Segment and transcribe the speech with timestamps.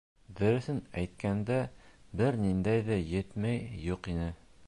[0.37, 1.59] Дөрөҫөн әйткәндә,
[2.21, 3.55] бер ниндәй ҙә йәтмә
[3.93, 4.35] юҡ ине.